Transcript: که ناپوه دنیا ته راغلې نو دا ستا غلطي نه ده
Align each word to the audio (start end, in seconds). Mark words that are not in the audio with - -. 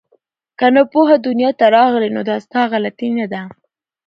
که 0.59 0.67
ناپوه 0.75 1.11
دنیا 1.27 1.51
ته 1.59 1.65
راغلې 1.77 2.09
نو 2.15 2.21
دا 2.29 2.37
ستا 2.45 2.61
غلطي 2.71 3.07
نه 3.17 3.25
ده 3.31 3.41